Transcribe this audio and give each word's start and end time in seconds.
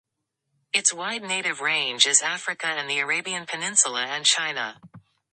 Its 0.73 0.91
wide 0.91 1.21
native 1.21 1.59
range 1.61 2.07
is 2.07 2.23
Africa 2.23 2.65
and 2.65 2.89
the 2.89 2.97
Arabian 2.97 3.45
Peninsula 3.45 4.07
and 4.07 4.25
China. 4.25 4.81